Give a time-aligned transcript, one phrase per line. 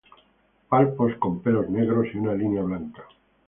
[0.69, 3.03] Palpos con pelos negros y una línea blanca.